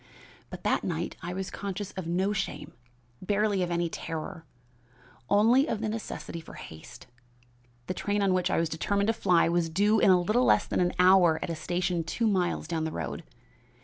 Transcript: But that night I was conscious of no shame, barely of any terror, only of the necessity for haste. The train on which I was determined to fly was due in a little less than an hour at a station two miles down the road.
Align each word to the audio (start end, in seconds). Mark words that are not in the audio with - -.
But 0.49 0.63
that 0.63 0.83
night 0.83 1.15
I 1.21 1.31
was 1.35 1.51
conscious 1.51 1.91
of 1.91 2.07
no 2.07 2.33
shame, 2.33 2.73
barely 3.21 3.61
of 3.61 3.69
any 3.69 3.87
terror, 3.87 4.47
only 5.29 5.67
of 5.69 5.79
the 5.79 5.89
necessity 5.89 6.41
for 6.41 6.55
haste. 6.55 7.05
The 7.85 7.93
train 7.93 8.23
on 8.23 8.33
which 8.33 8.49
I 8.49 8.57
was 8.57 8.67
determined 8.67 9.09
to 9.09 9.13
fly 9.13 9.47
was 9.47 9.69
due 9.69 9.99
in 9.99 10.09
a 10.09 10.19
little 10.19 10.43
less 10.45 10.65
than 10.65 10.79
an 10.79 10.93
hour 10.97 11.37
at 11.43 11.51
a 11.51 11.55
station 11.55 12.03
two 12.03 12.25
miles 12.25 12.67
down 12.67 12.83
the 12.83 12.91
road. 12.91 13.21